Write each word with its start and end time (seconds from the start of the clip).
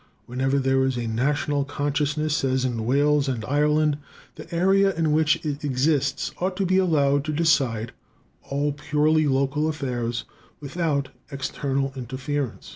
Wherever 0.25 0.57
there 0.57 0.83
is 0.83 0.97
a 0.97 1.05
national 1.05 1.63
consciousness, 1.63 2.43
as 2.43 2.65
in 2.65 2.87
Wales 2.87 3.29
and 3.29 3.45
Ireland, 3.45 3.99
the 4.33 4.51
area 4.51 4.91
in 4.95 5.11
which 5.11 5.35
it 5.45 5.63
exists 5.63 6.31
ought 6.39 6.57
to 6.57 6.65
be 6.65 6.79
allowed 6.79 7.23
to 7.25 7.31
decide 7.31 7.91
all 8.41 8.71
purely 8.71 9.27
local 9.27 9.67
affairs 9.69 10.23
without 10.59 11.09
external 11.29 11.93
interference. 11.95 12.69